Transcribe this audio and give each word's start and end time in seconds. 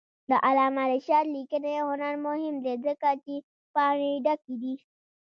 د 0.29 0.31
علامه 0.47 0.83
رشاد 0.91 1.25
لیکنی 1.35 1.75
هنر 1.89 2.13
مهم 2.25 2.55
دی 2.65 2.73
ځکه 2.85 3.09
چې 3.23 3.35
پاڼې 3.73 4.11
ډکې 4.25 4.55
دي. 4.61 4.73